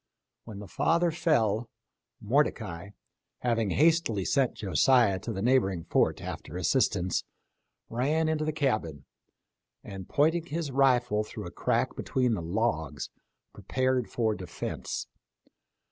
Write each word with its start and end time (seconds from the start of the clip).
When 0.45 0.57
the 0.57 0.67
father 0.67 1.11
fell, 1.11 1.69
Mordecai, 2.19 2.89
having 3.41 3.69
hastily 3.69 4.25
sent 4.25 4.55
Josiah 4.55 5.19
to 5.19 5.31
the 5.31 5.43
neighboring 5.43 5.83
fort 5.83 6.23
after 6.23 6.57
assistance, 6.57 7.23
ran 7.87 8.27
into 8.27 8.43
the 8.43 8.51
cabin, 8.51 9.05
and 9.83 10.09
pointing 10.09 10.47
his 10.47 10.71
rifle 10.71 11.23
through 11.23 11.45
a 11.45 11.51
crack 11.51 11.95
between 11.95 12.33
the 12.33 12.41
logs, 12.41 13.11
prepared 13.53 14.09
for 14.09 14.33
defense. 14.33 15.05